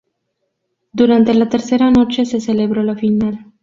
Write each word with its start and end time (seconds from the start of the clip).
Durante 0.93 1.31
la 1.35 1.47
tercera 1.47 1.91
noche 1.91 2.25
se 2.25 2.41
celebró 2.41 2.81
la 2.81 2.95
final. 2.95 3.51